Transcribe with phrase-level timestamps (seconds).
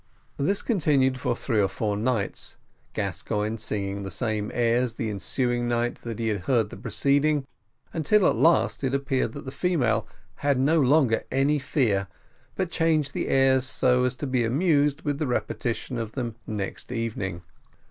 [0.37, 2.57] This continued for three or four nights,
[2.93, 7.45] Gascoigne singing the same airs the ensuing night that he had heard the preceding,
[7.93, 12.07] until at last it appeared that the female had no longer any fear,
[12.55, 16.91] but changed the airs so as to be amused with the repetition of them next
[16.91, 17.43] evening.